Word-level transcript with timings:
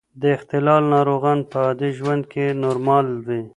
د 0.21 0.23
اختلال 0.37 0.83
ناروغان 0.93 1.39
په 1.49 1.57
عادي 1.65 1.91
ژوند 1.99 2.23
کې 2.31 2.45
نورمال 2.63 3.05
وي. 3.25 3.41